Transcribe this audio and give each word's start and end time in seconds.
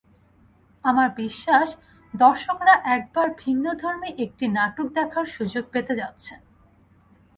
আমার 0.85 1.09
বিশ্বাস, 1.15 1.67
দর্শকরা 2.13 2.75
একেবারে 2.95 3.31
ভিন্নধর্মী 3.39 4.09
একটি 4.25 4.45
নাটক 4.47 4.87
দেখার 4.93 5.25
সুযোগ 5.25 5.63
পেতে 5.73 5.93
যাচ্ছেন। 5.95 6.39